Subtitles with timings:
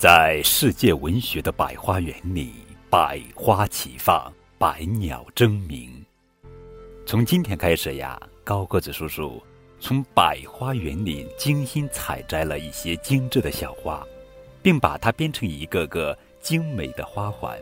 [0.00, 2.54] 在世界文学的百花园里，
[2.88, 5.90] 百花齐放，百鸟争鸣。
[7.04, 9.42] 从今天开始呀，高个子叔叔
[9.78, 14.02] 从百花园里精心采摘了一些精致的小花，
[14.62, 17.58] 并把它编成一个个精美的花环。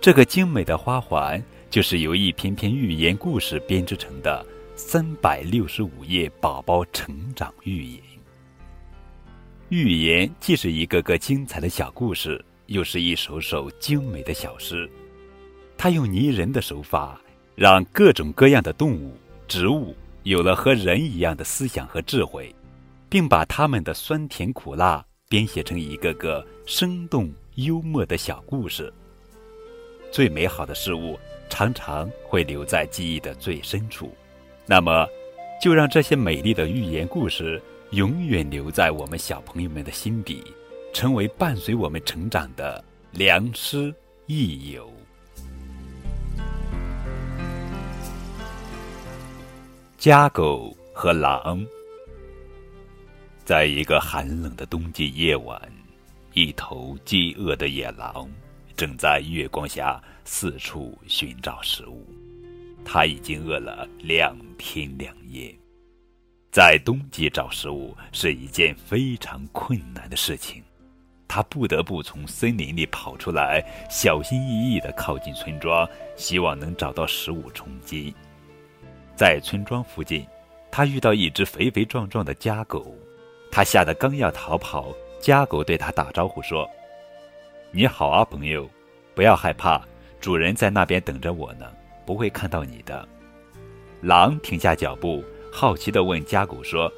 [0.00, 4.46] 这个精美的花环，就是由一篇篇寓言故事编织成的
[4.76, 8.00] 三百六十五页宝宝成长寓言。
[9.72, 14.86] 寓言既是一个个精彩的小故事，又是一首首精美的小诗。
[15.78, 17.18] 它用拟人的手法，
[17.54, 19.16] 让各种各样的动物、
[19.48, 22.54] 植物有了和人一样的思想和智慧，
[23.08, 28.92] 并把它们的酸甜苦辣编写成一个个生动幽默的小故事。
[30.10, 34.14] 最美好的事物常常会留在记忆的最深处，
[34.66, 35.08] 那么，
[35.62, 37.58] 就让这些美丽的寓言故事。
[37.92, 40.42] 永远留在我们小朋友们的心底，
[40.94, 44.90] 成为伴随我们成长的良师益友。
[49.98, 51.62] 家狗和狼，
[53.44, 55.60] 在一个寒冷的冬季夜晚，
[56.32, 58.26] 一头饥饿的野狼
[58.74, 62.06] 正在月光下四处寻找食物。
[62.86, 65.54] 它已经饿了两天两夜。
[66.52, 70.62] 在冬季找食物是一件非常困难的事情，
[71.26, 78.14] 他不得不从森林里跑出来，小心翼翼地靠近村庄，希望能找到食物充饥。
[79.16, 80.26] 在村庄附近，
[80.70, 82.94] 他遇到一只肥肥壮壮的家狗，
[83.50, 86.68] 他吓得刚要逃跑，家狗对他打招呼说
[87.72, 88.68] ：“你好啊，朋友，
[89.14, 89.80] 不要害怕，
[90.20, 91.64] 主人在那边等着我呢，
[92.04, 93.08] 不会看到你的。”
[94.02, 95.24] 狼停下脚步。
[95.54, 96.90] 好奇地问家狗说：“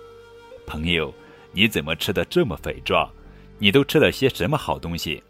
[0.64, 1.12] 朋友，
[1.50, 3.10] 你怎么吃的这么肥壮？
[3.58, 5.20] 你都吃了些什么好东西？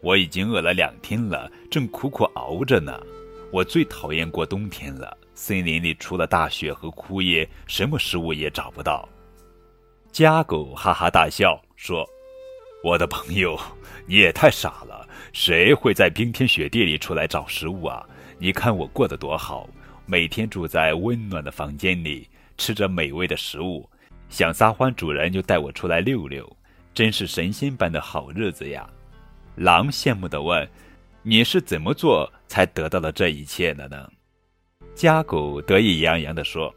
[0.00, 2.98] 我已经饿了两天了，正苦苦熬着呢。
[3.52, 9.06] 我最讨厌过冬天了，森林里除了大雪和枯叶，什么食物也找不到。”
[10.10, 12.08] 家狗哈哈大笑说
[12.82, 13.60] ：“我的朋友，
[14.06, 18.08] 你也太傻了，谁会在冰天雪地里出来找食物啊？
[18.38, 19.68] 你看我过得多好，
[20.06, 23.84] 每天住在温暖的房间里。”吃着美味的食物，
[24.28, 26.56] 想撒欢，主人就带我出来溜溜，
[26.94, 28.88] 真是神仙般的好日子呀！
[29.56, 30.64] 狼羡慕地问
[31.24, 34.08] ：“你是怎么做才得到了这一切的呢？”
[34.94, 36.72] 家狗得意洋洋地说：“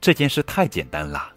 [0.00, 1.32] 这件事太简单了，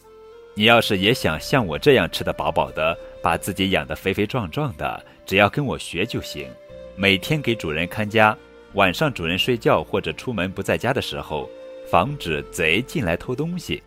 [0.54, 6.48] 你要是也想像我这样吃得饱饱的，把自己养得肥肥壮壮的，只要跟我学就行。
[6.96, 8.38] 每天给主人看家，
[8.74, 11.50] 晚上主人睡觉或者出门不在家的时候。”
[11.86, 13.84] 防止贼进来偷东西。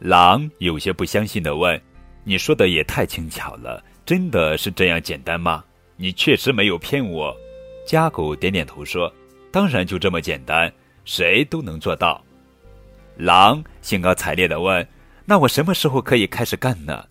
[0.00, 1.80] 狼有些不相信地问
[2.24, 5.62] ：“你说的也太轻巧了，真的是这样简单吗？
[5.96, 7.32] 你确实没有骗我。”
[7.86, 9.12] 家狗点点头说
[9.52, 10.72] ：“当然就这么简单，
[11.04, 12.20] 谁都能做到。”
[13.16, 14.84] 狼兴高采烈地问
[15.24, 17.06] ：“那我什么时候可以开始干呢？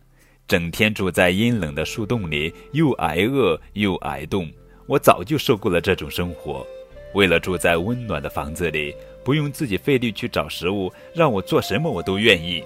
[0.47, 4.51] 整天住在阴冷的树洞里，又挨饿又挨冻，
[4.87, 6.65] 我早就受够了这种生活。
[7.13, 12.61] 为了住在温暖的房子里。”不用自己费力去找食物，让我做什么我都愿意。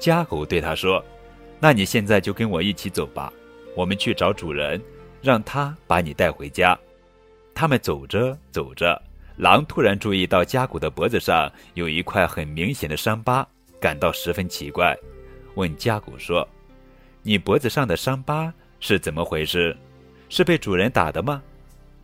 [0.00, 1.00] 家狗对他说
[1.62, 3.32] ：“那你现在就跟我一起走吧，
[3.76, 4.82] 我们去找主人，
[5.22, 6.76] 让他把你带回家。”
[7.54, 9.00] 他们走着走着，
[9.36, 13.46] 狼突然注意到家狗的脖子上有一块很明显的伤疤，
[13.80, 14.96] 感到十分奇怪，
[15.54, 16.44] 问家狗说
[17.22, 19.76] ：“你脖子上的伤疤是怎么回事？
[20.28, 21.40] 是被主人打的吗？”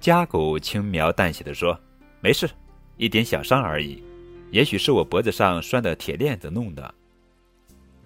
[0.00, 1.78] 家狗轻描淡写的说
[2.20, 2.48] ：“没事。”
[2.96, 4.02] 一点小伤而已，
[4.50, 6.94] 也许是我脖子上拴的铁链子弄的。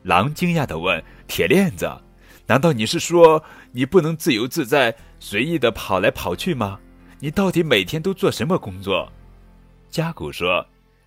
[0.02, 1.90] 狼惊讶地问：“铁链子？
[2.46, 6.78] 难道你是说你不能自由自在、随意的跑来跑去吗？
[7.18, 9.10] 你到底每天都做什么工作？”
[9.90, 10.64] 家狗说：“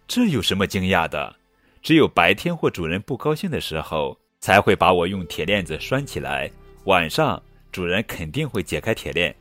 [0.08, 1.36] 这有什么惊讶的？
[1.81, 6.51] 只有白天或主人不高兴的时候，才会把我用铁链子拴起来。
[6.86, 7.42] 晚上
[7.72, 9.34] 主人肯定会解开铁链。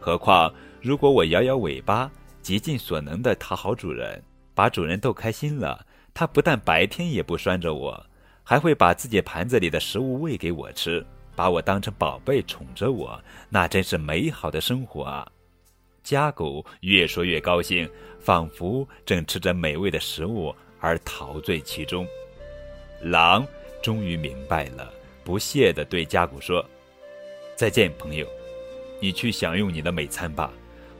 [0.00, 0.52] 何况
[0.82, 2.10] 如果我摇摇尾巴。”
[2.42, 4.20] 极尽所能的讨好主人，
[4.52, 8.04] 把主人逗开心了，它不但白天也不拴着我，
[8.42, 11.06] 还会把自己盘子里的食物喂给我吃，
[11.36, 13.16] 把我当成宝贝宠着我，
[13.48, 15.24] 那真是美好的生活啊！
[16.02, 17.88] 家狗越说越高兴，
[18.18, 22.04] 仿佛正吃着美味的食物而陶醉其中。
[23.00, 23.46] 狼
[23.80, 24.92] 终于明白了，
[25.22, 26.68] 不屑地对家狗说
[27.54, 28.26] ：“再见，朋友，
[29.00, 30.52] 你去享用你的美餐吧。”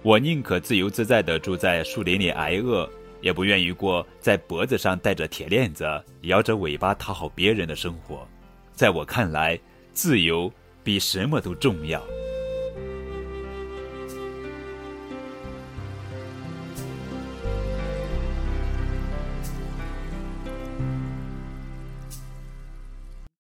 [0.03, 2.89] 我宁可自由自在地住在树林里挨饿，
[3.21, 5.85] 也不愿意过在脖子上戴着铁链子、
[6.23, 8.27] 摇着尾巴讨好别人的生活。
[8.75, 9.57] 在我看来，
[9.93, 10.53] 自由
[10.83, 12.03] 比什么都重要。